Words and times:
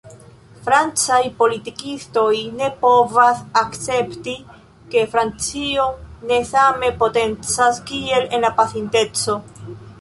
Francaj 0.67 1.19
politikistoj 1.41 2.31
ne 2.61 2.69
povas 2.85 3.43
akcepti, 3.61 4.35
ke 4.95 5.05
Francio 5.13 5.87
ne 6.33 6.43
same 6.55 6.93
potencas 7.05 7.81
kiel 7.93 8.29
en 8.39 8.47
la 8.49 8.55
pasinteco. 8.63 9.41